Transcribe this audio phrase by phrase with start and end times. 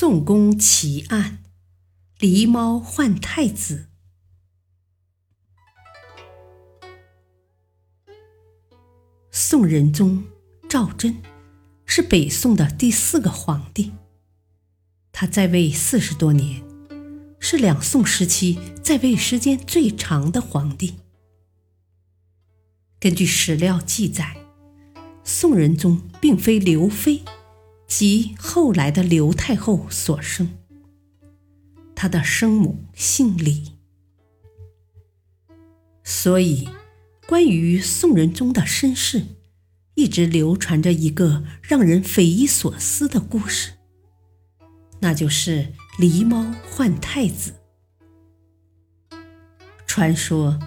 [0.00, 1.42] 宋宫奇案：
[2.18, 3.90] 狸猫换太子。
[9.30, 10.24] 宋仁宗
[10.66, 11.20] 赵祯
[11.84, 13.92] 是北宋的第四个皇帝，
[15.12, 16.62] 他在位四十多年，
[17.38, 20.94] 是两宋时期在位时间最长的皇帝。
[22.98, 24.34] 根据史料记载，
[25.22, 27.22] 宋仁宗并非刘妃。
[27.90, 30.48] 即后来的刘太后所生，
[31.96, 33.72] 她的生母姓李，
[36.04, 36.68] 所以
[37.26, 39.24] 关于宋仁宗的身世，
[39.94, 43.72] 一直流传着一个让人匪夷所思的故事，
[45.00, 47.54] 那就是狸猫换太子。
[49.84, 50.60] 传说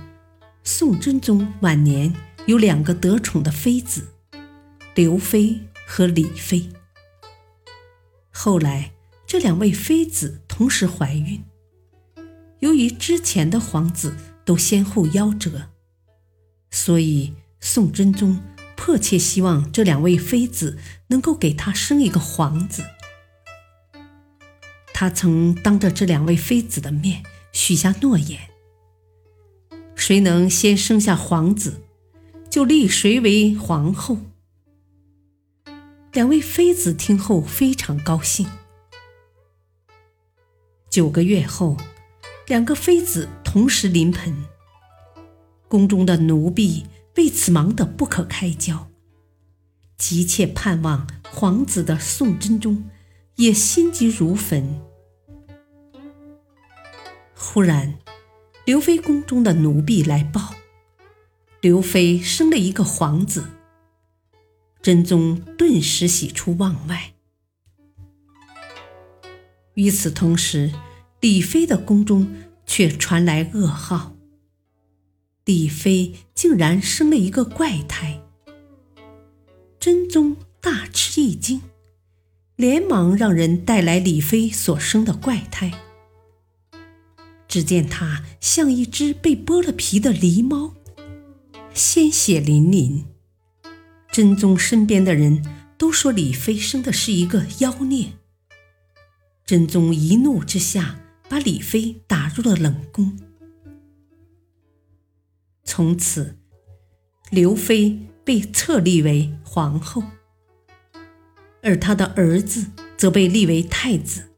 [0.62, 2.14] 宋真宗晚年
[2.48, 4.10] 有两个得宠的妃子，
[4.94, 6.70] 刘妃和李妃。
[8.36, 8.92] 后来，
[9.28, 11.44] 这两位妃子同时怀孕。
[12.60, 15.70] 由于之前的皇子都先后夭折，
[16.72, 18.42] 所以宋真宗
[18.76, 22.84] 迫切希望这两位妃子能够给他生一个皇子。
[24.94, 28.40] 他曾当着这两位妃子的面许下诺言：
[29.96, 31.82] 谁能先生下皇子，
[32.50, 34.18] 就立谁为皇后。
[36.14, 38.48] 两位妃子听后非常高兴。
[40.88, 41.76] 九个月后，
[42.46, 44.46] 两个妃子同时临盆，
[45.68, 46.86] 宫中的奴婢
[47.16, 48.92] 为此忙得不可开交。
[49.98, 52.88] 急切盼望皇子的宋真宗
[53.38, 54.80] 也心急如焚。
[57.36, 57.98] 忽然，
[58.66, 60.54] 刘妃宫中的奴婢来报，
[61.60, 63.48] 刘妃生了一个皇子。
[64.84, 67.14] 真宗顿时喜出望外。
[69.76, 70.74] 与此同时，
[71.22, 72.30] 李妃的宫中
[72.66, 74.14] 却传来噩耗：
[75.46, 78.22] 李妃竟然生了一个怪胎。
[79.80, 81.62] 真宗大吃一惊，
[82.58, 85.72] 连忙让人带来李妃所生的怪胎。
[87.48, 90.74] 只见它像一只被剥了皮的狸猫，
[91.74, 93.06] 鲜血淋淋。
[94.14, 95.44] 真宗身边的人
[95.76, 98.14] 都说李妃生的是一个妖孽。
[99.44, 103.18] 真宗一怒之下，把李妃打入了冷宫。
[105.64, 106.38] 从此，
[107.32, 110.04] 刘妃被册立为皇后，
[111.64, 114.30] 而她的儿子则被立为太子。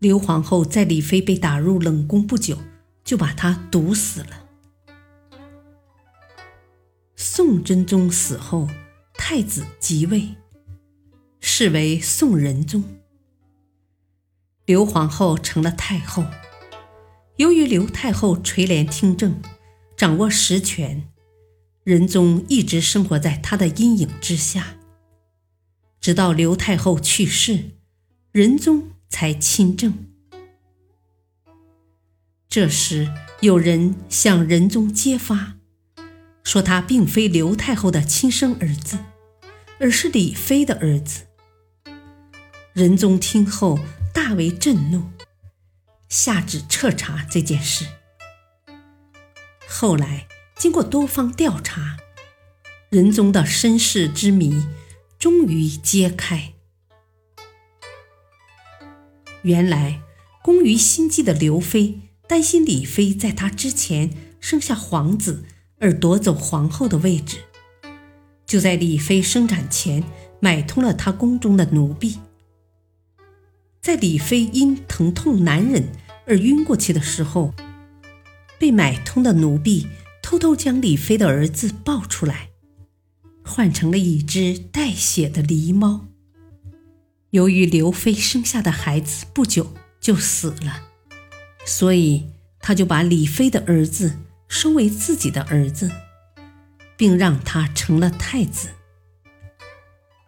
[0.00, 2.58] 刘皇后在李妃被打入冷宫不久，
[3.04, 4.49] 就把她毒死了。
[7.42, 8.68] 宋真宗死后，
[9.14, 10.36] 太子即位，
[11.40, 12.84] 是为宋仁宗。
[14.66, 16.26] 刘皇后成了太后。
[17.36, 19.40] 由于刘太后垂帘听政，
[19.96, 21.08] 掌握实权，
[21.82, 24.76] 仁宗一直生活在她的阴影之下。
[25.98, 27.70] 直到刘太后去世，
[28.32, 29.94] 仁宗才亲政。
[32.50, 35.54] 这时，有人向仁宗揭发。
[36.50, 38.98] 说他并非刘太后的亲生儿子，
[39.78, 41.28] 而是李妃的儿子。
[42.72, 43.78] 仁宗听后
[44.12, 45.12] 大为震怒，
[46.08, 47.86] 下旨彻查这件事。
[49.68, 50.26] 后来
[50.56, 51.98] 经过多方调查，
[52.88, 54.66] 仁宗的身世之谜
[55.20, 56.54] 终于揭开。
[59.42, 60.02] 原来，
[60.42, 64.10] 工于心计的刘妃担心李妃在她之前
[64.40, 65.44] 生下皇子。
[65.80, 67.38] 而夺走皇后的位置，
[68.46, 70.04] 就在李妃生产前
[70.38, 72.18] 买通了她宫中的奴婢。
[73.80, 75.88] 在李妃因疼痛难忍
[76.26, 77.54] 而晕过去的时候，
[78.58, 79.86] 被买通的奴婢
[80.22, 82.50] 偷偷将李妃的儿子抱出来，
[83.42, 86.06] 换成了一只带血的狸猫。
[87.30, 90.82] 由于刘妃生下的孩子不久就死了，
[91.64, 92.26] 所以
[92.58, 94.18] 他就把李妃的儿子。
[94.50, 95.90] 收为自己的儿子，
[96.96, 98.70] 并让他成了太子。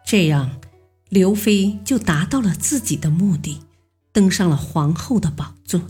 [0.05, 0.61] 这样，
[1.09, 3.61] 刘妃就达到了自己的目的，
[4.11, 5.81] 登上了皇后的宝座。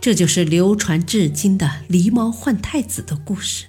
[0.00, 3.66] 这就是流传至今的狸猫换太子的故事。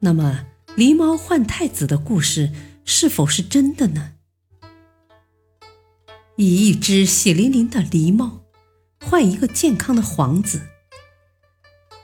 [0.00, 0.44] 那么，
[0.76, 2.52] 狸猫换太子的故事
[2.84, 4.12] 是否是真的呢？
[6.36, 8.43] 以一只血淋淋的狸猫
[9.04, 10.62] 换一个健康的皇子，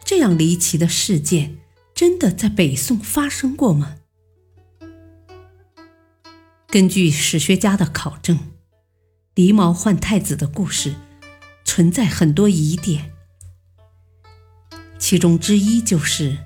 [0.04, 1.58] 这样离奇的事件
[1.94, 3.96] 真的在北宋发生过吗？
[6.68, 8.38] 根据史学家的考证，
[9.34, 10.94] 狸猫换太子的故事。
[11.62, 13.12] 存在很多疑点，
[14.98, 16.38] 其中之一就是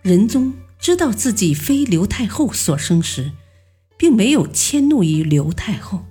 [0.00, 3.32] 仁宗知道自己非刘太后所生时，
[3.98, 6.06] 并没有迁怒于刘太后。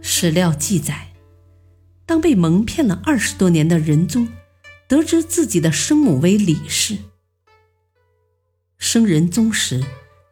[0.00, 1.12] 史料记载，
[2.06, 4.28] 当被蒙骗了二十多年的仁宗
[4.88, 6.98] 得知自己的生母为李氏，
[8.78, 9.84] 生仁宗时，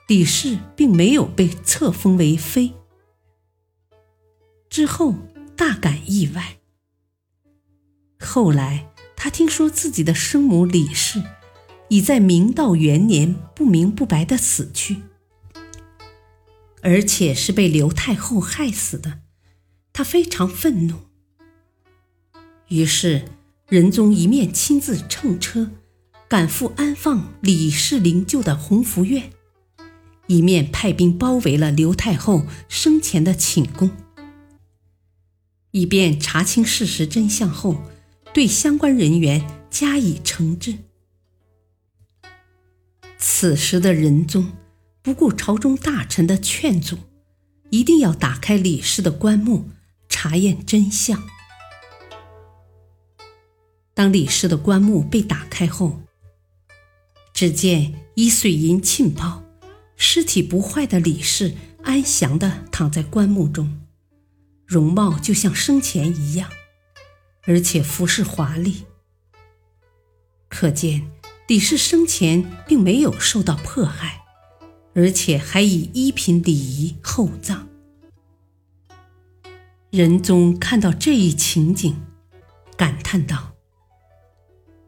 [0.08, 2.72] 李氏并没有被册封为妃，
[4.68, 5.14] 之后。
[5.54, 6.56] 大感意外。
[8.18, 11.22] 后来，他听说自己的生母李氏
[11.88, 15.02] 已在明道元年不明不白的死去，
[16.80, 19.20] 而且是被刘太后害死的，
[19.92, 21.11] 他非常愤怒。
[22.72, 23.26] 于是，
[23.68, 25.70] 仁宗一面亲自乘车
[26.26, 29.30] 赶赴安放李氏灵柩的弘福院，
[30.26, 33.90] 一面派兵包围了刘太后生前的寝宫。
[35.72, 37.82] 以便查清事实真相后，
[38.32, 40.78] 对相关人员加以惩治。
[43.18, 44.50] 此时的仁宗
[45.02, 46.96] 不顾朝中大臣的劝阻，
[47.68, 49.68] 一定要打开李氏的棺木，
[50.08, 51.22] 查验真相。
[53.94, 56.00] 当李氏的棺木被打开后，
[57.32, 59.42] 只见一水银浸泡、
[59.96, 63.80] 尸体不坏的李氏安详地躺在棺木中。
[64.64, 66.50] 容貌就像生前一样，
[67.42, 68.84] 而且服饰华丽，
[70.48, 71.10] 可见
[71.46, 74.24] 李氏生前并没有受到迫害，
[74.94, 77.68] 而且还以一品礼仪厚葬。
[79.90, 82.00] 仁宗看到这一情景，
[82.78, 83.51] 感叹道：“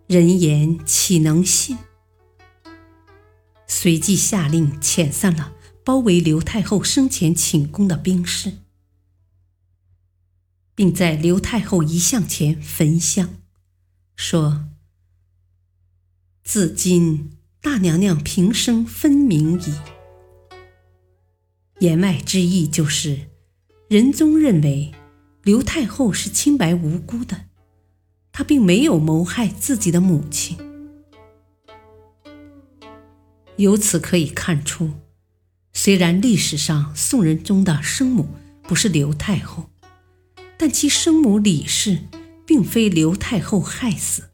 [0.06, 1.79] 人言岂能信？”
[3.67, 5.55] 随即下令遣散了
[5.85, 8.55] 包围刘太后生前寝宫的兵士。
[10.77, 13.37] 并在刘太后遗像前焚香，
[14.17, 14.65] 说
[16.43, 17.31] ：“自今
[17.61, 19.75] 大娘娘平生分明矣。”
[21.79, 23.31] 言外之意就是，
[23.89, 24.93] 仁宗认为
[25.45, 27.45] 刘太后是清白无辜的，
[28.34, 30.58] 他并没有谋害自己的母亲。
[33.56, 34.90] 由此可以看出，
[35.72, 38.28] 虽然历史上宋仁宗的生母
[38.64, 39.70] 不是刘太后。
[40.56, 41.98] 但其生母李氏
[42.46, 44.31] 并非刘太后害死，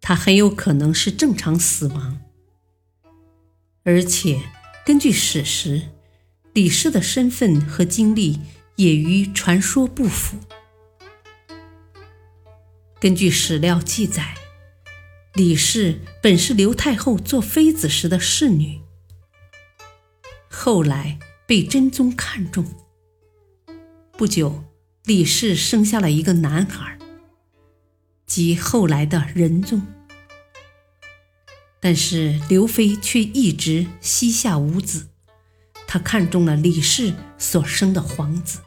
[0.00, 2.20] 她很有可能是正常死亡。
[3.84, 4.42] 而且
[4.84, 5.90] 根据史实，
[6.52, 8.40] 李氏的身份和经历
[8.76, 10.38] 也与传说不符。
[13.04, 14.34] 根据史料记载，
[15.34, 18.80] 李氏本是刘太后做妃子时的侍女，
[20.48, 22.64] 后来被真宗看中。
[24.12, 24.64] 不久，
[25.04, 26.98] 李氏生下了一个男孩，
[28.24, 29.82] 即后来的仁宗。
[31.80, 35.08] 但是刘妃却一直膝下无子，
[35.86, 38.60] 她看中了李氏所生的皇子。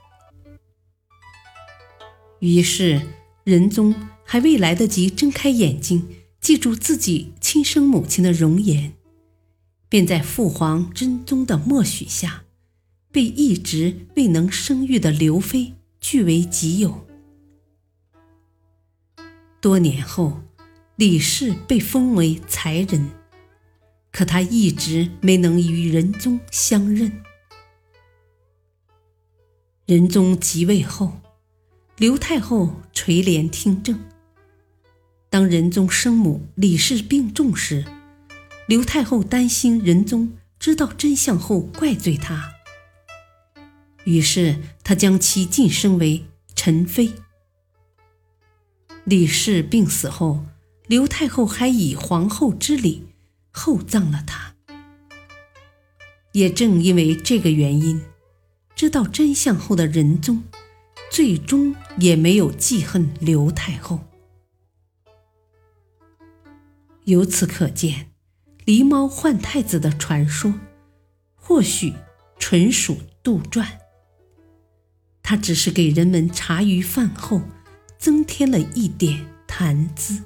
[2.37, 3.01] 于是
[3.43, 3.95] 仁宗
[4.29, 6.05] 还未来得及睁开眼睛
[6.41, 8.93] 记住自己亲生母亲的容颜，
[9.87, 12.43] 便在父皇真宗的默许下。
[13.09, 17.07] 被一直未能生育的刘妃据为己有。
[19.59, 20.41] 多年后，
[20.97, 23.09] 李氏被封为才人，
[24.11, 27.23] 可她一直没能与仁宗相认。
[29.85, 31.13] 仁宗即位后，
[31.95, 33.97] 刘太后垂帘听政。
[35.37, 37.85] 当仁宗生母李氏病重时，
[38.65, 42.53] 刘太后担心仁宗知道真相后怪罪她。
[44.05, 46.25] 于是，他将其晋升为
[46.55, 47.13] 宸妃。
[49.03, 50.43] 李氏病死后，
[50.87, 53.05] 刘太后还以皇后之礼
[53.51, 54.55] 厚葬了她。
[56.31, 58.01] 也正因为这个原因，
[58.75, 60.41] 知道真相后的仁宗，
[61.11, 63.99] 最终也没有记恨刘太后。
[67.07, 68.11] 由此可见，
[68.65, 70.53] 狸猫换太子的传说，
[71.35, 71.93] 或许
[72.37, 73.65] 纯属杜撰。
[75.23, 77.41] 它只是给人们茶余饭后
[77.97, 80.21] 增添了一点谈资。